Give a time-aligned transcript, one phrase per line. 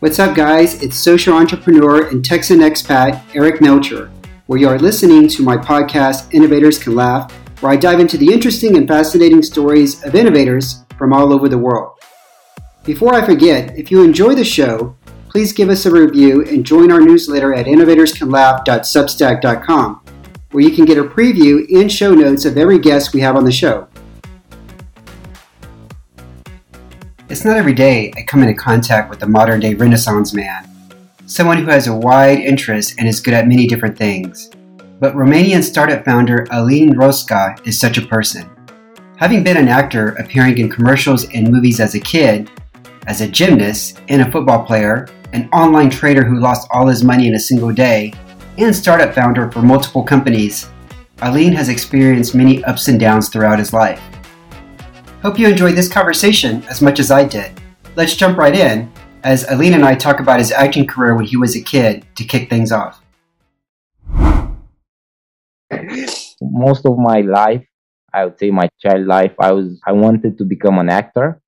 [0.00, 0.82] What's up, guys?
[0.82, 4.10] It's social entrepreneur and Texan expat Eric Melcher,
[4.46, 7.30] where you are listening to my podcast, Innovators Can Laugh,
[7.60, 11.58] where I dive into the interesting and fascinating stories of innovators from all over the
[11.58, 11.98] world.
[12.82, 14.96] Before I forget, if you enjoy the show,
[15.28, 20.00] please give us a review and join our newsletter at innovatorscanlaugh.substack.com,
[20.52, 23.44] where you can get a preview and show notes of every guest we have on
[23.44, 23.86] the show.
[27.30, 30.68] It's not every day I come into contact with a modern day Renaissance man,
[31.26, 34.50] someone who has a wide interest and is good at many different things.
[34.98, 38.50] But Romanian startup founder Alin Rosca is such a person.
[39.16, 42.50] Having been an actor appearing in commercials and movies as a kid,
[43.06, 47.28] as a gymnast and a football player, an online trader who lost all his money
[47.28, 48.12] in a single day,
[48.58, 50.68] and startup founder for multiple companies,
[51.18, 54.02] Alin has experienced many ups and downs throughout his life.
[55.22, 57.52] Hope you enjoyed this conversation as much as I did.
[57.94, 58.90] Let's jump right in
[59.22, 62.24] as Alin and I talk about his acting career when he was a kid to
[62.24, 63.02] kick things off.
[66.40, 67.66] Most of my life,
[68.14, 71.42] I would say my child life, I was I wanted to become an actor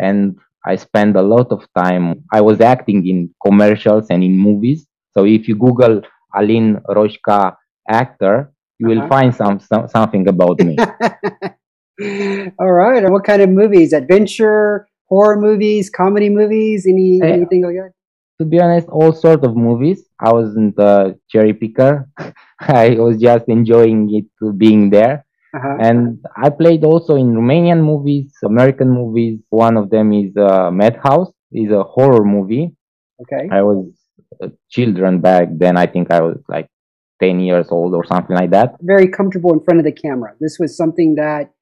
[0.00, 4.86] and I spent a lot of time I was acting in commercials and in movies.
[5.12, 6.00] So if you Google
[6.34, 9.08] Alin Roșca actor, you will uh-huh.
[9.08, 10.78] find some, some something about me.
[12.58, 13.02] All right.
[13.02, 13.92] And what kind of movies?
[13.92, 17.92] Adventure, horror movies, comedy movies, any hey, anything like that?
[18.38, 20.04] To be honest, all sort of movies.
[20.20, 22.08] I wasn't a cherry picker.
[22.60, 25.24] I was just enjoying it being there.
[25.54, 25.76] Uh-huh.
[25.80, 29.40] And I played also in Romanian movies, American movies.
[29.48, 31.32] One of them is uh, Madhouse.
[31.50, 32.72] is a horror movie.
[33.22, 33.48] Okay.
[33.50, 33.86] I was
[34.42, 35.78] a children back then.
[35.78, 36.68] I think I was like
[37.22, 38.74] 10 years old or something like that.
[38.82, 40.34] Very comfortable in front of the camera.
[40.40, 41.52] This was something that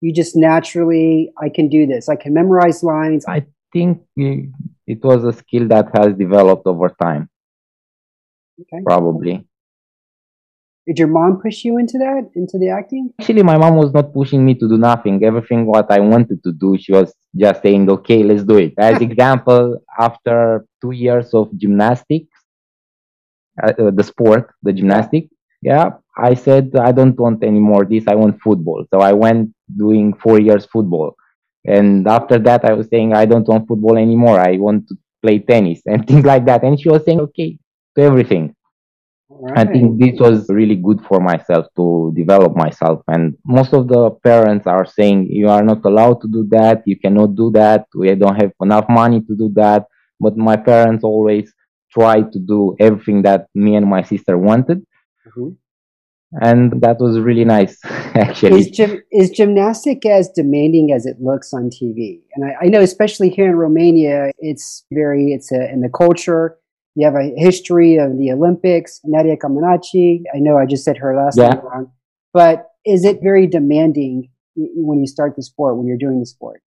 [0.00, 2.08] you just naturally, I can do this.
[2.08, 3.24] I can memorize lines.
[3.26, 7.28] I think it was a skill that has developed over time.
[8.60, 8.82] Okay.
[8.84, 9.46] Probably.
[10.86, 13.12] Did your mom push you into that, into the acting?
[13.20, 15.22] Actually, my mom was not pushing me to do nothing.
[15.24, 19.00] Everything what I wanted to do, she was just saying, "Okay, let's do it." As
[19.08, 22.30] example, after two years of gymnastics,
[23.60, 25.28] uh, uh, the sport, the gymnastic,
[25.60, 28.06] yeah, I said I don't want any more this.
[28.06, 28.86] I want football.
[28.94, 31.16] So I went doing four years football.
[31.66, 34.38] And after that, I was saying I don't want football anymore.
[34.38, 36.62] I want to play tennis and things like that.
[36.62, 37.58] And she was saying, okay,
[37.96, 38.54] to everything.
[39.28, 39.68] Right.
[39.68, 43.02] I think this was really good for myself to develop myself.
[43.08, 46.82] And most of the parents are saying, you are not allowed to do that.
[46.86, 47.86] You cannot do that.
[47.94, 49.86] We don't have enough money to do that.
[50.20, 51.52] But my parents always
[51.92, 54.86] tried to do everything that me and my sister wanted.
[55.26, 55.50] Mm-hmm
[56.42, 58.60] and that was really nice actually.
[58.60, 62.80] Is, gym, is gymnastic as demanding as it looks on tv and I, I, know
[62.80, 66.58] especially here in romania it's very it's a, in the culture.
[66.98, 70.22] You have a history of the olympics nadia comaneci.
[70.34, 71.50] I know i just said her last yeah.
[71.50, 71.92] name wrong.
[72.32, 76.62] But is it very demanding when you start the sport when you're doing the sport?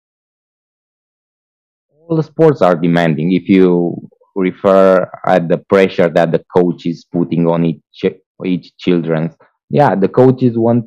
[2.08, 3.34] All the sports are demanding.
[3.34, 8.06] If you refer at the pressure that the coach is putting on each
[8.46, 9.36] each children's
[9.70, 10.86] yeah, the coaches want,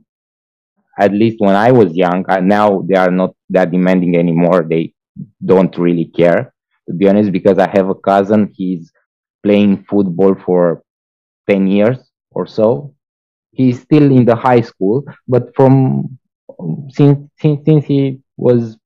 [0.98, 4.66] at least when I was young, uh, now they are not that demanding anymore.
[4.68, 4.94] They
[5.44, 6.52] don't really care,
[6.88, 8.92] to be honest, because I have a cousin, he's
[9.42, 10.82] playing football for
[11.48, 11.98] 10 years
[12.30, 12.94] or so.
[13.52, 16.18] He's still in the high school, but from
[16.90, 18.76] since, since, since he was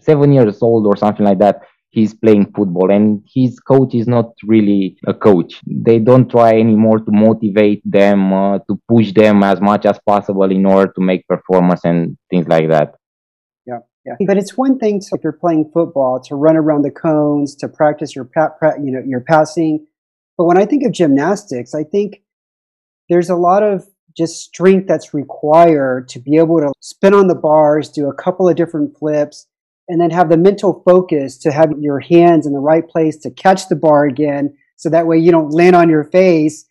[0.00, 4.32] seven years old or something like that, he's playing football and his coach is not
[4.44, 5.60] really a coach.
[5.66, 10.50] They don't try anymore to motivate them uh, to push them as much as possible
[10.50, 12.94] in order to make performance and things like that.
[13.66, 14.14] Yeah yeah.
[14.26, 17.68] But it's one thing to, if you're playing football to run around the cones to
[17.68, 19.86] practice your pa- you know your passing.
[20.36, 22.22] But when i think of gymnastics i think
[23.08, 23.86] there's a lot of
[24.16, 28.48] just strength that's required to be able to spin on the bars do a couple
[28.48, 29.46] of different flips
[29.88, 33.30] and then have the mental focus to have your hands in the right place to
[33.30, 36.64] catch the bar again so that way you don't land on your face.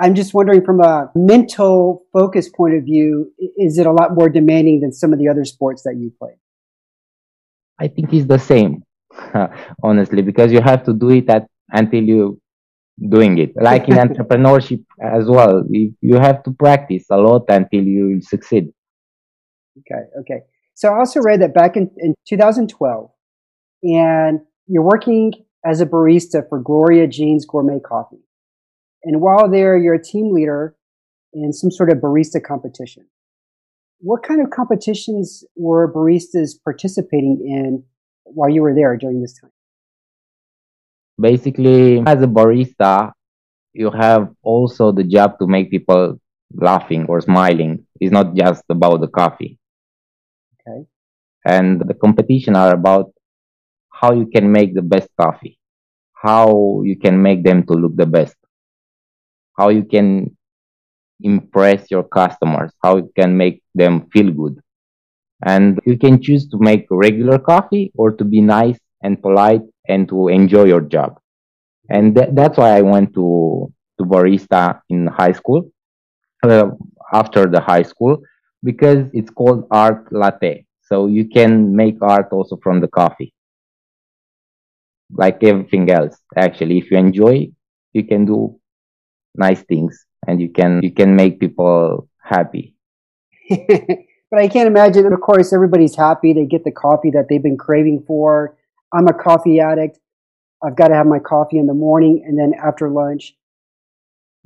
[0.00, 4.28] I'm just wondering from a mental focus point of view is it a lot more
[4.28, 6.38] demanding than some of the other sports that you play?
[7.80, 8.84] I think it's the same
[9.82, 12.40] honestly because you have to do it at, until you
[13.08, 13.52] doing it.
[13.56, 18.68] Like in entrepreneurship as well you have to practice a lot until you succeed.
[19.80, 20.40] Okay okay
[20.78, 23.10] so I also read that back in, in 2012,
[23.82, 24.38] and
[24.68, 25.32] you're working
[25.66, 28.22] as a barista for Gloria Jean's Gourmet Coffee.
[29.02, 30.76] And while there, you're a team leader
[31.32, 33.06] in some sort of barista competition.
[33.98, 37.82] What kind of competitions were baristas participating in
[38.22, 39.50] while you were there during this time?
[41.20, 43.10] Basically, as a barista,
[43.72, 46.20] you have also the job to make people
[46.54, 47.84] laughing or smiling.
[48.00, 49.58] It's not just about the coffee.
[51.44, 53.12] And the competition are about
[53.92, 55.58] how you can make the best coffee,
[56.14, 58.36] how you can make them to look the best,
[59.58, 60.36] how you can
[61.22, 64.58] impress your customers, how you can make them feel good.
[65.44, 70.08] And you can choose to make regular coffee or to be nice and polite and
[70.08, 71.18] to enjoy your job.
[71.90, 75.70] And th- that's why I went to, to barista in high school,
[76.44, 76.70] uh,
[77.12, 78.18] after the high school,
[78.64, 80.66] because it's called art latte.
[80.88, 83.34] So you can make art also from the coffee.
[85.10, 86.78] Like everything else, actually.
[86.78, 87.48] If you enjoy,
[87.92, 88.58] you can do
[89.34, 92.74] nice things and you can, you can make people happy.
[93.50, 96.32] but I can't imagine, of course, everybody's happy.
[96.32, 98.56] They get the coffee that they've been craving for.
[98.92, 99.98] I'm a coffee addict.
[100.62, 103.34] I've got to have my coffee in the morning and then after lunch.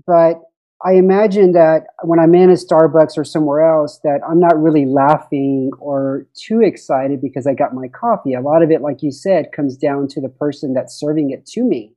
[0.06, 0.42] But
[0.84, 4.84] I imagine that when I'm in a Starbucks or somewhere else, that I'm not really
[4.84, 8.34] laughing or too excited because I got my coffee.
[8.34, 11.46] A lot of it, like you said, comes down to the person that's serving it
[11.52, 11.94] to me.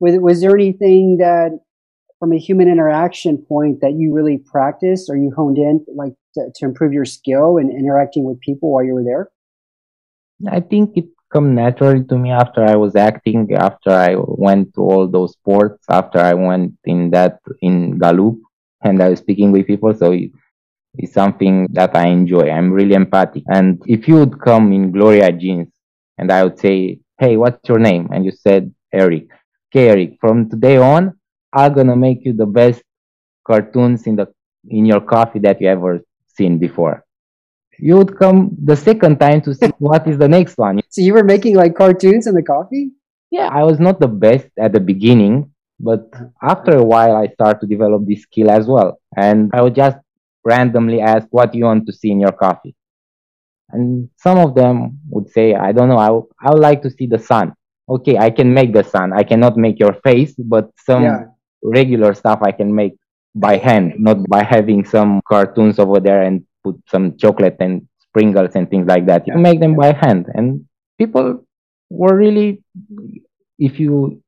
[0.00, 1.60] Was, was there anything that,
[2.18, 6.46] from a human interaction point, that you really practiced or you honed in, like to,
[6.54, 9.30] to improve your skill in interacting with people while you were there?
[10.50, 14.80] I think it come naturally to me after I was acting, after I went to
[14.82, 18.36] all those sports, after I went in that in Gallup
[18.82, 19.94] and I was speaking with people.
[19.94, 20.30] So it,
[20.94, 22.50] it's something that I enjoy.
[22.50, 23.44] I'm really empathic.
[23.48, 25.72] And if you would come in Gloria Jean's
[26.18, 28.08] and I would say, Hey, what's your name?
[28.12, 29.28] And you said Eric.
[29.70, 31.18] Okay, Eric, from today on,
[31.52, 32.82] I'm gonna make you the best
[33.46, 34.26] cartoons in the
[34.68, 37.04] in your coffee that you ever seen before
[37.78, 40.80] you would come the second time to see what is the next one.
[40.88, 42.92] So you were making like cartoons in the coffee?
[43.30, 47.60] Yeah, I was not the best at the beginning, but after a while I started
[47.60, 49.00] to develop this skill as well.
[49.16, 49.98] And I would just
[50.44, 52.74] randomly ask what you want to see in your coffee.
[53.70, 56.90] And some of them would say, I don't know, I, w- I would like to
[56.90, 57.54] see the sun.
[57.88, 59.12] Okay, I can make the sun.
[59.12, 61.24] I cannot make your face, but some yeah.
[61.64, 62.96] regular stuff I can make
[63.34, 68.54] by hand, not by having some cartoons over there and put some chocolate and sprinkles
[68.54, 69.26] and things like that.
[69.26, 70.26] You make them by hand.
[70.34, 70.66] And
[70.98, 71.44] people
[71.90, 72.62] were really,
[73.58, 74.22] if you,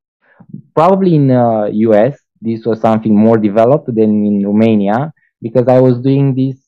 [0.75, 5.99] probably in uh, US, this was something more developed than in Romania because I was
[6.01, 6.61] doing this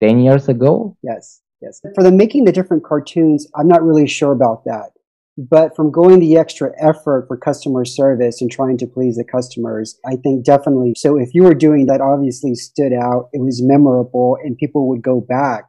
[0.00, 0.96] 10 years ago.
[1.02, 1.80] Yes, yes.
[1.94, 4.90] For the making the different cartoons, I'm not really sure about that.
[5.38, 9.98] But from going the extra effort for customer service and trying to please the customers,
[10.06, 10.94] I think definitely.
[10.96, 13.28] So if you were doing that, obviously stood out.
[13.34, 15.64] It was memorable and people would go back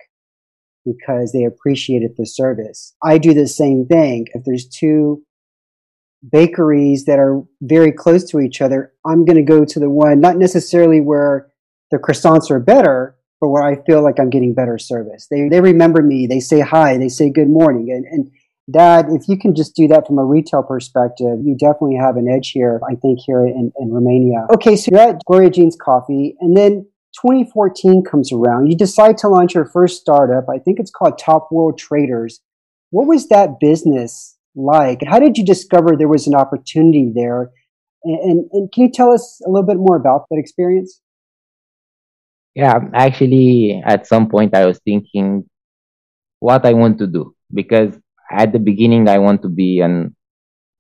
[0.86, 2.96] because they appreciated the service.
[3.04, 4.28] I do the same thing.
[4.34, 5.24] If there's two
[6.32, 10.22] bakeries that are very close to each other, I'm going to go to the one,
[10.22, 11.52] not necessarily where
[11.92, 15.28] the croissants are better, but where I feel like I'm getting better service.
[15.30, 16.26] They, they remember me.
[16.26, 16.98] They say hi.
[16.98, 17.92] They say good morning.
[17.92, 18.32] And, and
[18.70, 22.28] that if you can just do that from a retail perspective, you definitely have an
[22.30, 24.46] edge here, I think, here in, in Romania.
[24.54, 26.86] Okay, so you're at Gloria Jean's Coffee, and then
[27.22, 28.68] 2014 comes around.
[28.68, 30.50] You decide to launch your first startup.
[30.50, 32.42] I think it's called Top World Traders.
[32.90, 35.02] What was that business like?
[35.08, 37.52] How did you discover there was an opportunity there?
[38.04, 41.02] And, and, and can you tell us a little bit more about that experience?
[42.54, 45.50] Yeah, actually, at some point I was thinking
[46.40, 47.98] what I want to do because
[48.32, 50.16] at the beginning I want to be an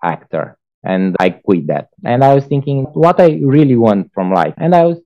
[0.03, 1.89] actor and I quit that.
[2.05, 4.53] And I was thinking what I really want from life.
[4.57, 4.99] And I was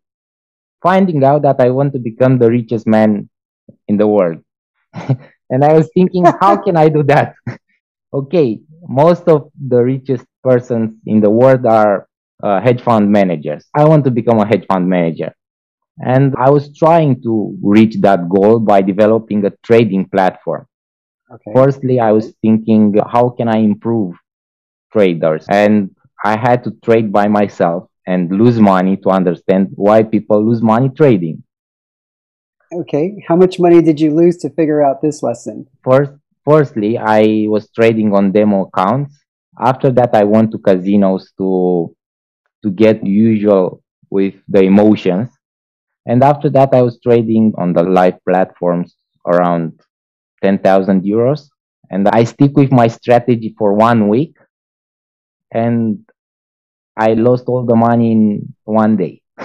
[0.82, 3.30] finding out that I want to become the richest man
[3.88, 4.44] in the world.
[4.94, 7.36] and I was thinking, how can I do that?
[8.14, 12.08] okay, most of the richest persons in the world are
[12.44, 13.66] uh, hedge fund managers.
[13.76, 15.34] I want to become a hedge fund manager.
[16.00, 20.66] And I was trying to reach that goal by developing a trading platform.
[21.34, 21.52] Okay.
[21.54, 24.16] Firstly, I was thinking, how can I improve
[24.92, 25.46] traders?
[25.50, 30.62] And I had to trade by myself and lose money to understand why people lose
[30.62, 31.44] money trading.
[32.74, 33.24] Okay.
[33.28, 35.68] How much money did you lose to figure out this lesson?
[35.84, 36.12] First,
[36.46, 39.18] firstly, I was trading on demo accounts.
[39.60, 41.96] After that, I went to casinos to,
[42.64, 45.30] to get usual with the emotions.
[46.06, 48.96] And after that, I was trading on the live platforms
[49.26, 49.80] around
[50.42, 51.50] 10,000 euros.
[51.90, 54.38] And I stick with my strategy for one week
[55.52, 56.00] and
[56.96, 59.22] I lost all the money in one day.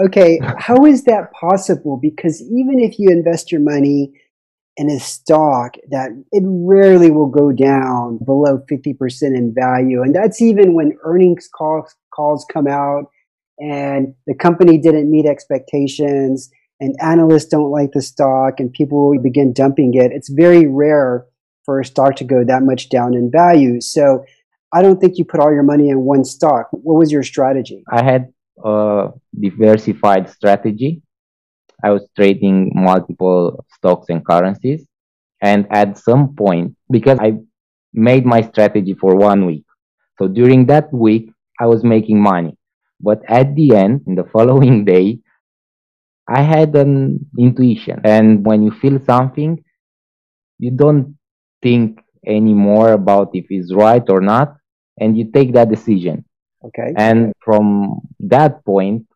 [0.00, 1.96] okay, how is that possible?
[1.96, 4.12] Because even if you invest your money
[4.76, 10.02] in a stock that it rarely will go down below 50% in value.
[10.02, 13.10] And that's even when earnings calls, calls come out
[13.58, 16.48] and the company didn't meet expectations
[16.80, 20.12] and analysts don't like the stock and people begin dumping it.
[20.12, 21.26] It's very rare
[21.64, 23.80] for a stock to go that much down in value.
[23.80, 24.24] So
[24.72, 26.68] I don't think you put all your money in one stock.
[26.72, 27.82] What was your strategy?
[27.90, 28.32] I had
[28.64, 31.02] a diversified strategy.
[31.82, 34.86] I was trading multiple stocks and currencies.
[35.40, 37.38] And at some point, because I
[37.92, 39.64] made my strategy for one week.
[40.18, 41.30] So during that week,
[41.60, 42.56] I was making money.
[43.00, 45.20] But at the end, in the following day,
[46.28, 48.00] I had an intuition.
[48.04, 49.64] And when you feel something,
[50.58, 51.16] you don't
[51.62, 54.56] think anymore about if it's right or not
[55.00, 56.24] and you take that decision.
[56.64, 56.92] Okay.
[56.96, 59.06] And from that point,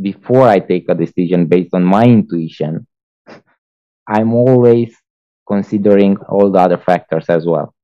[0.00, 2.86] before I take a decision based on my intuition,
[4.08, 4.96] I'm always
[5.46, 7.75] considering all the other factors as well.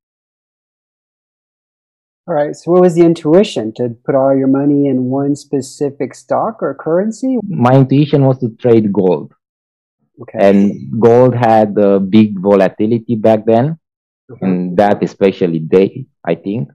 [2.28, 2.54] All right.
[2.54, 6.74] So, what was the intuition to put all your money in one specific stock or
[6.74, 7.38] currency?
[7.42, 9.34] My intuition was to trade gold.
[10.20, 10.38] Okay.
[10.40, 13.78] And gold had a big volatility back then,
[14.40, 16.68] and that especially day, I think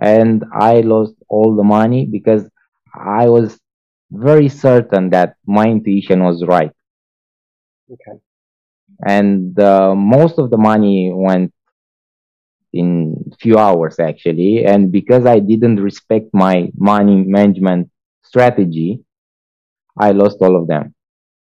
[0.00, 2.48] and I lost all the money because
[2.94, 3.58] I was
[4.10, 6.70] very certain that my intuition was right.
[7.90, 8.18] Okay.
[9.06, 11.52] And uh, most of the money went
[12.72, 17.90] in few hours actually, and because I didn't respect my money management
[18.24, 19.00] strategy,
[19.98, 20.94] I lost all of them.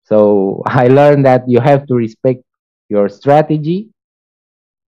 [0.04, 2.42] So I learned that you have to respect
[2.88, 3.88] your strategy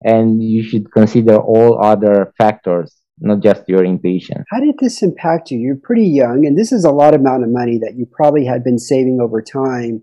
[0.03, 4.45] and you should consider all other factors not just your intuition.
[4.51, 5.59] How did this impact you?
[5.59, 8.65] You're pretty young, and this is a lot amount of money that you probably had
[8.65, 10.03] been saving over time.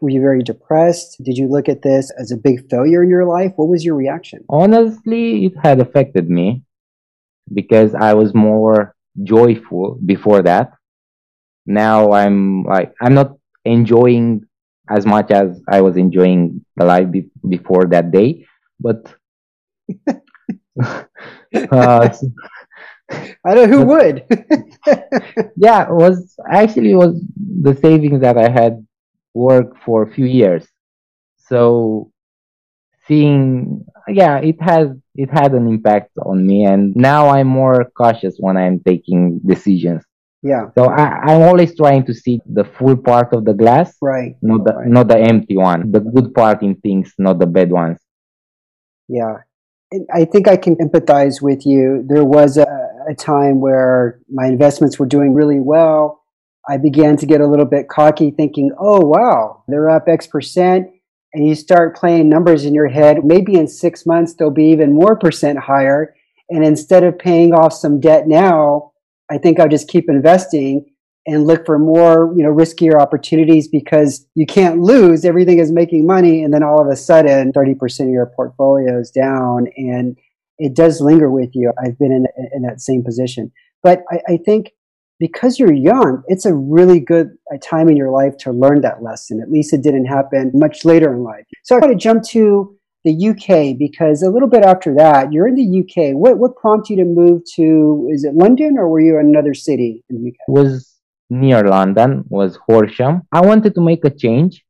[0.00, 1.22] Were you very depressed?
[1.22, 3.52] Did you look at this as a big failure in your life?
[3.56, 4.44] What was your reaction?
[4.48, 6.62] Honestly, it had affected me
[7.52, 10.72] because I was more joyful before that.
[11.66, 14.44] Now I'm like, I'm not enjoying
[14.88, 18.46] as much as I was enjoying the life be- before that day,
[18.78, 19.14] but
[20.82, 20.98] uh,
[23.10, 24.24] I don't know who would.
[25.56, 28.86] yeah, it was actually it was the savings that I had
[29.34, 30.66] worked for a few years.
[31.36, 32.10] So
[33.06, 38.36] seeing yeah, it has it had an impact on me and now I'm more cautious
[38.38, 40.02] when I'm taking decisions.
[40.42, 40.68] Yeah.
[40.76, 43.96] So I, I'm always trying to see the full part of the glass.
[44.02, 44.36] Right.
[44.42, 44.88] Not the right.
[44.88, 45.90] not the empty one.
[45.90, 47.98] The good part in things, not the bad ones.
[49.08, 49.38] Yeah.
[50.12, 52.04] I think I can empathize with you.
[52.06, 52.66] There was a,
[53.08, 56.23] a, time where my investments were doing really well.
[56.68, 60.88] I began to get a little bit cocky, thinking, oh, wow, they're up X percent.
[61.32, 63.24] And you start playing numbers in your head.
[63.24, 66.14] Maybe in six months, they'll be even more percent higher.
[66.48, 68.92] And instead of paying off some debt now,
[69.30, 70.86] I think I'll just keep investing
[71.26, 75.24] and look for more, you know, riskier opportunities because you can't lose.
[75.24, 76.42] Everything is making money.
[76.42, 80.16] And then all of a sudden, 30% of your portfolio is down and
[80.58, 81.72] it does linger with you.
[81.82, 83.50] I've been in, in that same position.
[83.82, 84.72] But I, I think
[85.18, 89.02] because you're young, it's a really good uh, time in your life to learn that
[89.02, 89.40] lesson.
[89.40, 91.44] At least it didn't happen much later in life.
[91.62, 95.46] So I want to jump to the UK because a little bit after that, you're
[95.46, 96.16] in the UK.
[96.16, 98.08] What what prompted you to move to?
[98.10, 100.36] Is it London or were you in another city in the UK?
[100.48, 100.94] Was
[101.30, 103.22] near London was Horsham.
[103.30, 104.64] I wanted to make a change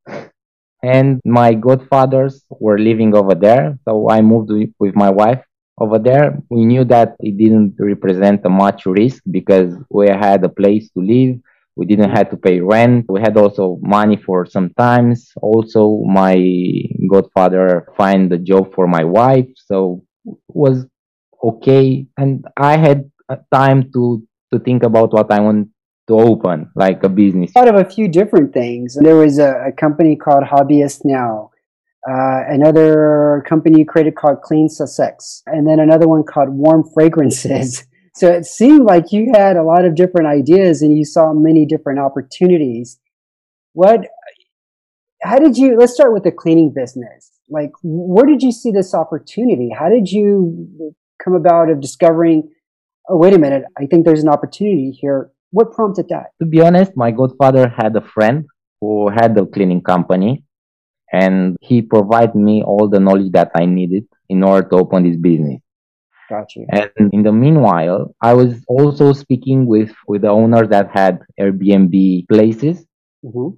[0.82, 3.78] and my godfathers were living over there.
[3.84, 5.42] So I moved with my wife
[5.78, 6.38] over there.
[6.50, 11.00] We knew that it didn't represent a much risk because we had a place to
[11.00, 11.40] live.
[11.76, 13.06] We didn't have to pay rent.
[13.08, 15.32] We had also money for some times.
[15.42, 16.36] Also, my
[17.10, 19.48] godfather find a job for my wife.
[19.56, 20.86] So it was
[21.42, 22.06] okay.
[22.16, 23.10] And I had
[23.52, 25.68] time to, to think about what I want
[26.06, 27.52] to open like a business?
[27.52, 28.96] Thought of a few different things.
[29.00, 31.50] There was a, a company called Hobbyist Now,
[32.08, 37.84] uh, another company you created called Clean Sussex, and then another one called Warm Fragrances.
[38.16, 41.66] So it seemed like you had a lot of different ideas and you saw many
[41.66, 42.96] different opportunities.
[43.72, 44.02] What,
[45.20, 47.32] how did you, let's start with the cleaning business.
[47.48, 49.68] Like, where did you see this opportunity?
[49.76, 50.94] How did you
[51.24, 52.52] come about of discovering,
[53.08, 56.30] oh, wait a minute, I think there's an opportunity here what prompted that?
[56.40, 58.44] To be honest, my godfather had a friend
[58.80, 60.42] who had a cleaning company
[61.14, 65.16] and he provided me all the knowledge that I needed in order to open this
[65.16, 65.60] business.
[66.28, 66.60] Gotcha.
[66.70, 72.28] And in the meanwhile, I was also speaking with, with the owners that had Airbnb
[72.28, 72.84] places.
[73.24, 73.50] Mm-hmm.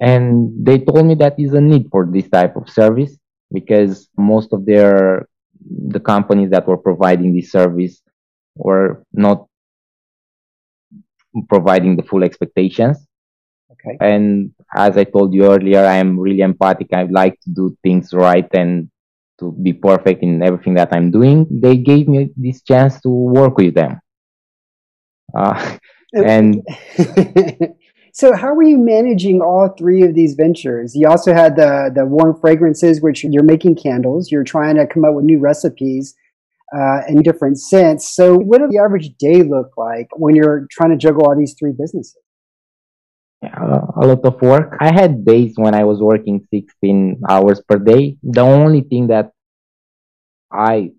[0.00, 3.16] And they told me that is a need for this type of service
[3.50, 5.28] because most of their
[5.66, 8.02] the companies that were providing this service
[8.56, 9.46] were not
[11.48, 13.06] providing the full expectations.
[13.86, 13.96] Okay.
[14.00, 16.88] And as I told you earlier, I am really empathic.
[16.92, 18.90] I like to do things right and
[19.38, 21.46] to be perfect in everything that I'm doing.
[21.50, 24.00] They gave me this chance to work with them.
[25.36, 25.76] Uh,
[26.14, 26.62] and
[28.12, 30.94] so, how are you managing all three of these ventures?
[30.94, 34.30] You also had the the warm fragrances, which you're making candles.
[34.30, 36.14] You're trying to come up with new recipes
[36.74, 38.14] uh, in different scents.
[38.14, 41.54] So, what does the average day look like when you're trying to juggle all these
[41.58, 42.16] three businesses?
[43.46, 44.76] A lot of work.
[44.80, 48.16] I had days when I was working 16 hours per day.
[48.22, 49.32] The only thing that
[50.50, 50.92] I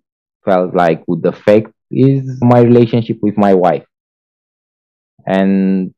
[0.44, 3.86] felt like would affect is my relationship with my wife.
[5.25, 5.94] And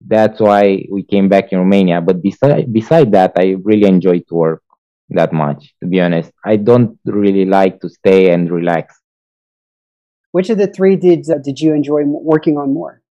[0.00, 2.00] that's why we came back in Romania.
[2.00, 4.62] But beside, beside that, I really enjoy to work
[5.10, 6.30] that much, to be honest.
[6.44, 8.94] I don't really like to stay and relax.
[10.32, 13.02] Which of the three did, uh, did you enjoy working on more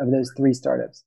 [0.00, 1.04] of those three startups?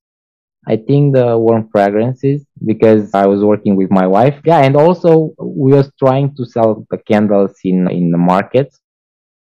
[0.67, 4.39] I think the warm fragrances because I was working with my wife.
[4.45, 8.79] Yeah, and also we was trying to sell the candles in in the markets,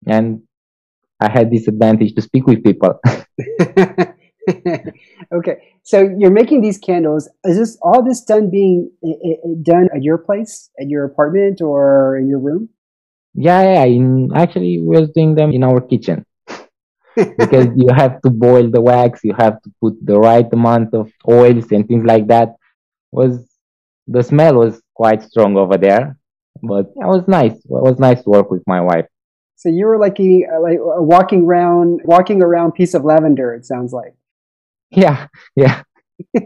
[0.07, 0.43] and
[1.21, 2.99] I had this advantage to speak with people.
[5.33, 7.29] okay, so you're making these candles.
[7.45, 8.91] Is this all this done being
[9.63, 12.69] done at your place, at your apartment, or in your room?
[13.35, 13.85] Yeah, yeah.
[13.85, 16.25] In, actually, we was doing them in our kitchen
[17.17, 21.11] because you have to boil the wax, you have to put the right amount of
[21.29, 22.57] oils and things like that.
[23.11, 23.47] Was
[24.07, 26.17] the smell was quite strong over there,
[26.63, 27.53] but it was nice.
[27.53, 29.07] It was nice to work with my wife.
[29.57, 33.55] So you were like a, like a walking around, walking around piece of lavender.
[33.55, 34.15] It sounds like.
[34.91, 35.83] Yeah, yeah.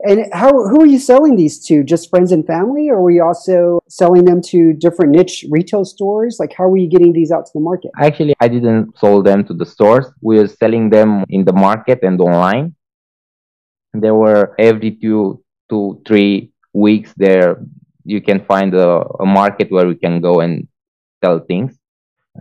[0.00, 1.82] and how who are you selling these to?
[1.84, 6.38] Just friends and family, or are you also selling them to different niche retail stores?
[6.38, 7.90] Like, how are you getting these out to the market?
[8.00, 10.06] Actually, I didn't sell them to the stores.
[10.20, 12.74] We are selling them in the market and online.
[13.92, 17.62] There were every two, two, three weeks there.
[18.04, 20.68] You can find a, a market where we can go and
[21.22, 21.76] sell things.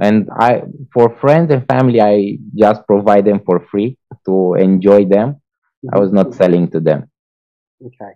[0.02, 0.62] And I,
[0.94, 5.42] for friends and family, I just provide them for free to enjoy them.
[5.94, 7.10] I was not selling to them.
[7.86, 8.14] Okay.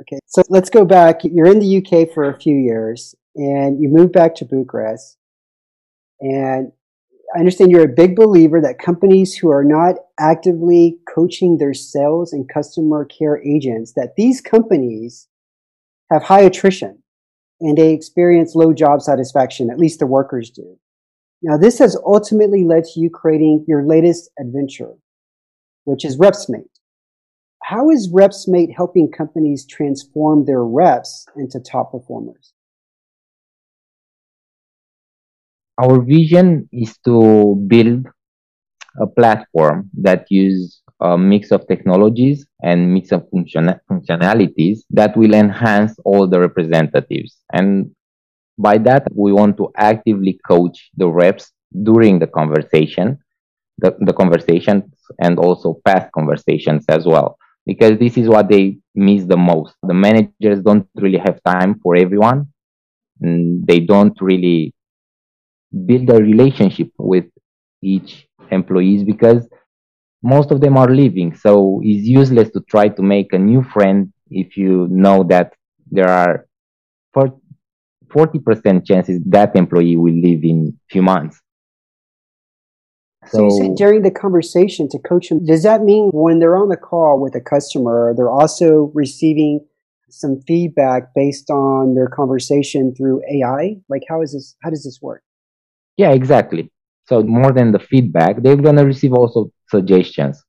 [0.00, 0.18] Okay.
[0.26, 1.20] So let's go back.
[1.22, 5.16] You're in the UK for a few years and you moved back to Bucharest.
[6.20, 6.72] And
[7.34, 12.32] I understand you're a big believer that companies who are not actively coaching their sales
[12.32, 15.28] and customer care agents, that these companies
[16.10, 17.02] have high attrition
[17.60, 20.76] and they experience low job satisfaction, at least the workers do.
[21.42, 24.94] Now, this has ultimately led to you creating your latest adventure,
[25.84, 26.73] which is RepsMate
[27.64, 32.52] how is RepsMate helping companies transform their reps into top performers?
[35.78, 38.06] Our vision is to build
[39.00, 45.32] a platform that uses a mix of technologies and mix of function- functionalities that will
[45.32, 47.38] enhance all the representatives.
[47.50, 47.92] And
[48.58, 51.50] by that, we want to actively coach the reps
[51.82, 53.18] during the conversation,
[53.78, 54.84] the, the conversations
[55.18, 59.74] and also past conversations as well because this is what they miss the most.
[59.82, 62.48] The managers don't really have time for everyone.
[63.20, 64.74] And they don't really
[65.86, 67.24] build a relationship with
[67.82, 69.48] each employees because
[70.22, 71.34] most of them are leaving.
[71.34, 75.52] So it's useless to try to make a new friend if you know that
[75.90, 76.46] there are
[78.08, 81.40] 40% chances that employee will leave in few months.
[83.30, 86.56] So, so you said during the conversation to coach them, does that mean when they're
[86.56, 89.64] on the call with a customer, they're also receiving
[90.10, 93.76] some feedback based on their conversation through AI?
[93.88, 95.22] Like how is this how does this work?
[95.96, 96.70] Yeah, exactly.
[97.06, 100.42] So more than the feedback, they're gonna receive also suggestions.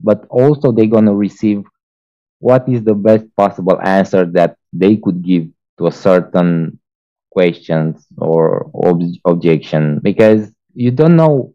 [0.00, 1.64] But also they're gonna receive
[2.38, 6.78] what is the best possible answer that they could give to a certain
[7.30, 11.54] questions or ob- objection because you don't know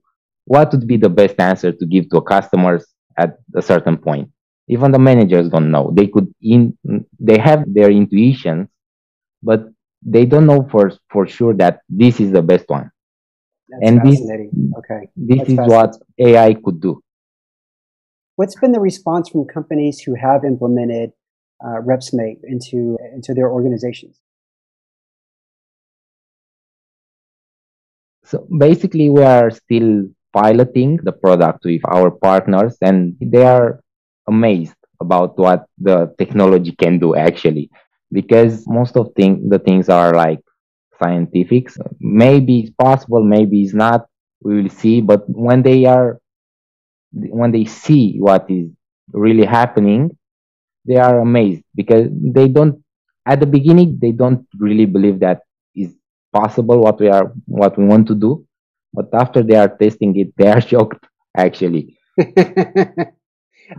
[0.51, 2.83] what would be the best answer to give to a customers
[3.17, 4.29] at a certain point?
[4.67, 5.93] Even the managers don't know.
[5.97, 6.77] They could in
[7.19, 8.67] they have their intuitions
[9.41, 9.61] but
[10.01, 12.91] they don't know for for sure that this is the best one.
[13.69, 14.19] That's and this
[14.79, 15.01] okay.
[15.15, 17.01] this That's is what ai could do.
[18.35, 21.11] What's been the response from companies who have implemented
[21.63, 24.19] uh, RepsMate into into their organizations?
[28.25, 33.81] So basically we are still piloting the product with our partners and they are
[34.27, 37.69] amazed about what the technology can do actually.
[38.11, 40.39] Because most of thing, the things are like
[41.01, 44.05] scientifics maybe it's possible maybe it's not.
[44.43, 45.01] We will see.
[45.01, 46.19] But when they are
[47.13, 48.69] when they see what is
[49.13, 50.17] really happening
[50.85, 51.63] they are amazed.
[51.75, 52.83] Because they don't
[53.25, 55.41] at the beginning they don't really believe that
[55.75, 55.95] is
[56.33, 58.45] possible what we are what we want to do
[58.93, 61.97] but after they are testing it they are shocked actually.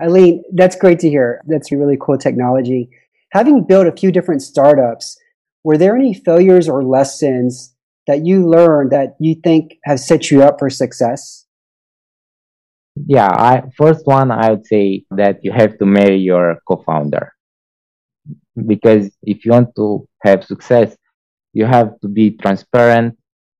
[0.00, 1.42] Alin that's great to hear.
[1.46, 2.90] That's really cool technology.
[3.32, 5.18] Having built a few different startups
[5.64, 7.74] were there any failures or lessons
[8.06, 11.46] that you learned that you think have set you up for success?
[13.06, 17.32] Yeah I, first one i would say that you have to marry your co-founder.
[18.66, 20.96] Because if you want to have success
[21.52, 23.16] you have to be transparent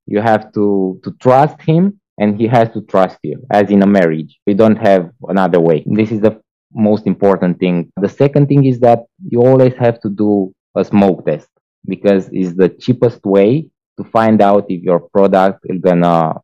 [0.06, 3.86] you have to to trust him and he has to trust you as in a
[3.86, 4.38] marriage.
[4.46, 5.82] We don't have another way.
[5.86, 6.40] This is the
[6.74, 7.90] most important thing.
[8.00, 11.48] The second thing is that you always have to do a smoke test
[11.86, 16.40] because it's the cheapest way to find out if your product is gonna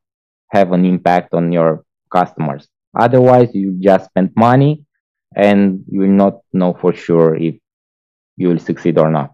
[0.50, 2.68] have an impact on your customers.
[2.98, 4.84] Otherwise you just spend money
[5.36, 7.54] and you will not know for sure if
[8.36, 9.32] you will succeed or not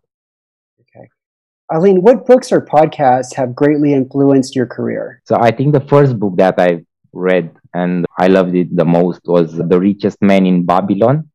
[1.75, 5.21] Alin, what books or podcasts have greatly influenced your career?
[5.25, 9.23] So I think the first book that I read and I loved it the most
[9.25, 11.31] was The Richest Man in Babylon.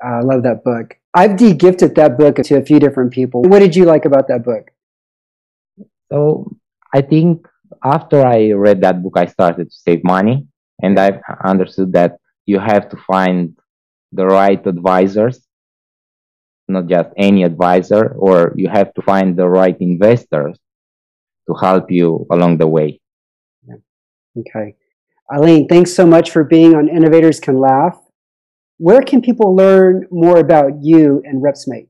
[0.00, 0.94] I love that book.
[1.12, 3.42] I've de-gifted that book to a few different people.
[3.42, 4.70] What did you like about that book?
[6.12, 6.52] So
[6.92, 7.48] I think
[7.82, 10.46] after I read that book, I started to save money
[10.82, 13.58] and I understood that you have to find
[14.12, 15.43] the right advisors
[16.68, 20.58] not just any advisor, or you have to find the right investors
[21.48, 23.00] to help you along the way.
[24.38, 24.74] Okay.
[25.30, 27.98] Alin, thanks so much for being on Innovators Can Laugh.
[28.78, 31.88] Where can people learn more about you and RepsMate?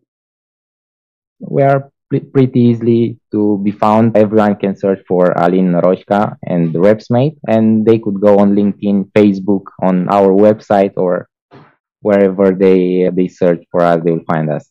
[1.40, 4.16] We are pretty easily to be found.
[4.16, 9.64] Everyone can search for Alin Naroshka and RepsMate, and they could go on LinkedIn, Facebook,
[9.82, 11.28] on our website, or
[12.04, 14.70] wherever they they search for us, they will find us.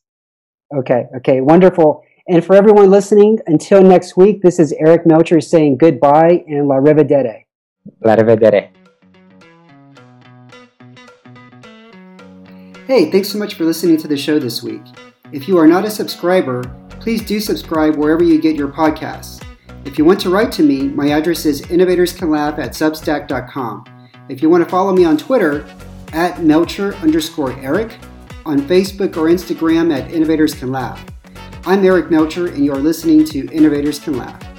[0.73, 2.03] Okay, okay, wonderful.
[2.27, 6.75] And for everyone listening, until next week, this is Eric Melcher saying goodbye and la
[6.75, 7.45] rivedere.
[8.01, 8.69] La rivedere.
[12.87, 14.83] Hey, thanks so much for listening to the show this week.
[15.31, 16.63] If you are not a subscriber,
[16.99, 19.43] please do subscribe wherever you get your podcasts.
[19.85, 23.85] If you want to write to me, my address is innovatorscanlaugh at substack.com.
[24.29, 25.65] If you want to follow me on Twitter,
[26.13, 27.97] at Melcher underscore Eric,
[28.45, 31.03] on Facebook or Instagram at Innovators Can Laugh.
[31.65, 34.52] I'm Eric Melcher, and you're listening to Innovators Can Laugh.